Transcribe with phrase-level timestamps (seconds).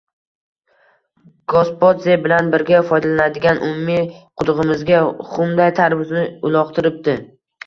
[1.53, 4.01] Gospodze bilan birga foydalanadigan umumiy
[4.43, 5.03] qudugʻimizga
[5.35, 7.17] xumday tarvuzni uloqtiribdi!